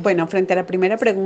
[0.00, 1.18] Bueno, frente a la primera pregunta,